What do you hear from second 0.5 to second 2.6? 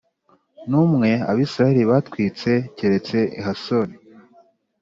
n umwe Abisirayeli batwitse